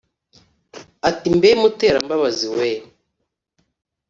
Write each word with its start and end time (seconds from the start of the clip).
Ati"mbe 1.09 1.49
Muterambabazi 1.61 2.47
we 2.55 2.69